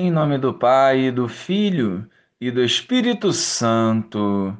[0.00, 2.08] Em nome do Pai, do Filho
[2.40, 4.56] e do Espírito Santo.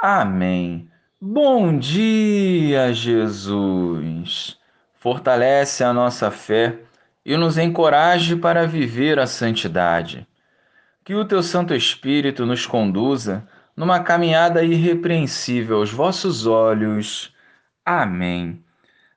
[0.00, 0.88] Amém.
[1.20, 4.56] Bom dia, Jesus.
[4.94, 6.78] Fortalece a nossa fé
[7.24, 10.24] e nos encoraje para viver a santidade.
[11.04, 13.44] Que o teu Santo Espírito nos conduza
[13.76, 17.34] numa caminhada irrepreensível aos vossos olhos.
[17.84, 18.62] Amém.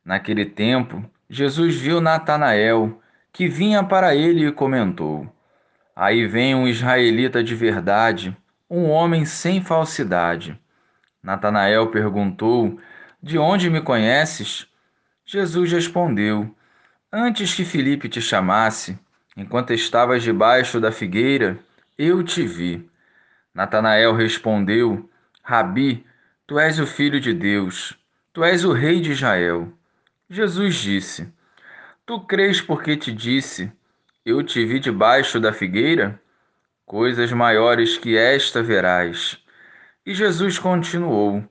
[0.04, 3.00] Naquele tempo, Jesus viu Natanael,
[3.32, 5.32] que vinha para ele e comentou:
[6.02, 8.34] Aí vem um israelita de verdade,
[8.70, 10.58] um homem sem falsidade.
[11.22, 12.80] Natanael perguntou:
[13.22, 14.66] De onde me conheces?
[15.26, 16.56] Jesus respondeu:
[17.12, 18.98] Antes que Filipe te chamasse,
[19.36, 21.60] enquanto estavas debaixo da figueira,
[21.98, 22.90] eu te vi.
[23.54, 25.10] Natanael respondeu:
[25.44, 26.06] Rabi,
[26.48, 27.94] tu és o filho de Deus,
[28.32, 29.68] tu és o rei de Israel.
[30.30, 31.28] Jesus disse:
[32.06, 33.70] Tu crês porque te disse:
[34.26, 36.22] eu te vi debaixo da figueira?
[36.86, 39.38] Coisas maiores que esta verás.
[40.06, 41.44] E Jesus continuou: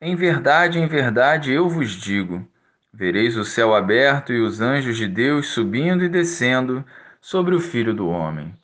[0.00, 2.46] Em verdade, em verdade eu vos digo:
[2.92, 6.84] vereis o céu aberto e os anjos de Deus subindo e descendo
[7.20, 8.54] sobre o Filho do Homem.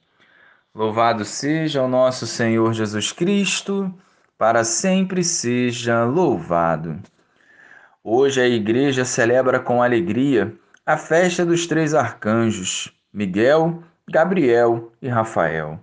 [0.75, 3.93] Louvado seja o nosso Senhor Jesus Cristo,
[4.39, 6.99] para sempre seja louvado.
[8.03, 10.53] Hoje a igreja celebra com alegria
[10.87, 15.79] a festa dos três arcanjos Miguel, Gabriel e Rafael.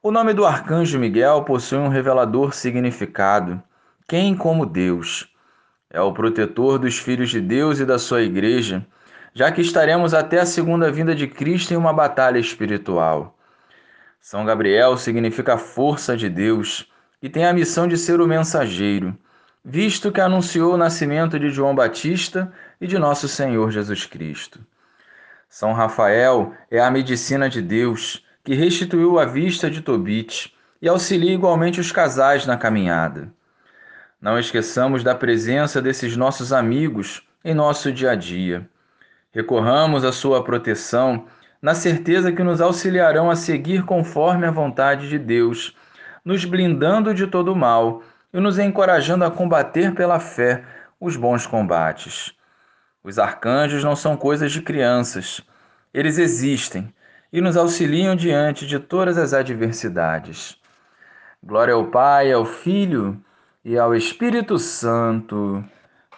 [0.00, 3.60] O nome do arcanjo Miguel possui um revelador significado.
[4.06, 5.28] Quem como Deus?
[5.90, 8.86] É o protetor dos filhos de Deus e da sua igreja,
[9.34, 13.36] já que estaremos até a segunda vinda de Cristo em uma batalha espiritual.
[14.20, 16.88] São Gabriel significa força de Deus
[17.20, 19.18] e tem a missão de ser o mensageiro,
[19.64, 24.64] visto que anunciou o nascimento de João Batista e de nosso Senhor Jesus Cristo.
[25.54, 30.52] São Rafael é a medicina de Deus que restituiu a vista de Tobit
[30.82, 33.32] e auxilia igualmente os casais na caminhada.
[34.20, 38.68] Não esqueçamos da presença desses nossos amigos em nosso dia a dia.
[39.30, 41.26] Recorramos à sua proteção
[41.62, 45.76] na certeza que nos auxiliarão a seguir conforme a vontade de Deus,
[46.24, 48.02] nos blindando de todo mal
[48.32, 50.64] e nos encorajando a combater pela fé
[51.00, 52.34] os bons combates.
[53.04, 55.42] Os arcanjos não são coisas de crianças.
[55.94, 56.92] Eles existem
[57.32, 60.58] e nos auxiliam diante de todas as adversidades.
[61.40, 63.22] Glória ao Pai, ao Filho
[63.64, 65.64] e ao Espírito Santo,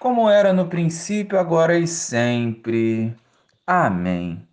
[0.01, 3.15] como era no princípio, agora e sempre.
[3.67, 4.43] Amém.